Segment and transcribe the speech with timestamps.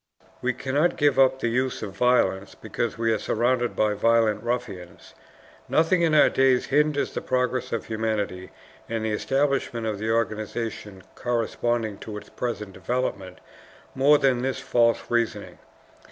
[0.41, 5.13] "We cannot give up the use of violence, because we are surrounded by violent ruffians."
[5.69, 8.49] Nothing in our days hinders the progress of humanity
[8.89, 13.41] and the establishment of the organization corresponding to its present development
[13.93, 15.59] more than this false reasoning.